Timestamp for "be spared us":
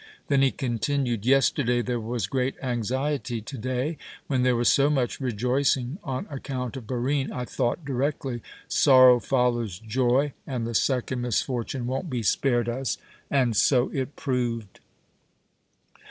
12.09-12.97